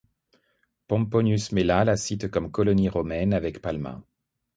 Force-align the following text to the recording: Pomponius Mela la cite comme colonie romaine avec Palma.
Pomponius 0.93 1.51
Mela 1.51 1.83
la 1.85 1.95
cite 1.95 2.27
comme 2.27 2.49
colonie 2.49 2.89
romaine 2.89 3.35
avec 3.35 3.61
Palma. 3.61 4.01